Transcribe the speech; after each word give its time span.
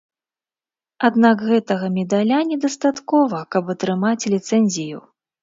Аднак 1.09 1.43
гэтага 1.49 1.89
медаля 1.97 2.39
недастаткова, 2.53 3.43
каб 3.57 3.71
атрымаць 3.77 4.29
ліцэнзію. 4.37 4.99